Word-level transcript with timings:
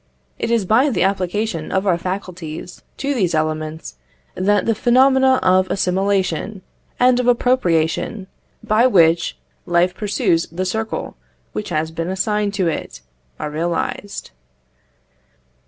It 0.39 0.49
is 0.49 0.65
by 0.65 0.89
the 0.89 1.03
application 1.03 1.71
of 1.71 1.85
our 1.85 1.95
faculties 1.99 2.81
to 2.97 3.13
these 3.13 3.35
elements, 3.35 3.97
that 4.33 4.65
the 4.65 4.73
phenomena 4.73 5.39
of 5.43 5.69
assimilation 5.69 6.63
and 6.99 7.19
of 7.19 7.27
appropriation, 7.27 8.25
by 8.63 8.87
which 8.87 9.37
life 9.67 9.93
pursues 9.93 10.47
the 10.51 10.65
circle 10.65 11.17
which 11.53 11.69
has 11.69 11.91
been 11.91 12.09
assigned 12.09 12.55
to 12.55 12.67
it, 12.67 13.01
are 13.39 13.51
realized. 13.51 14.31